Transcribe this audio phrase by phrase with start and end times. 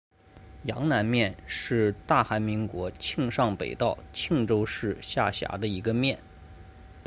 [0.63, 6.17] 阳南面是大韩民国庆尚北道庆州市下辖的一个面。